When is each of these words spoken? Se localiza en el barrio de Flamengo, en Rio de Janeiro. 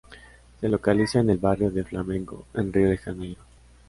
Se 0.59 0.67
localiza 0.67 1.19
en 1.19 1.29
el 1.29 1.37
barrio 1.37 1.69
de 1.69 1.83
Flamengo, 1.83 2.47
en 2.55 2.73
Rio 2.73 2.89
de 2.89 2.97
Janeiro. 2.97 3.43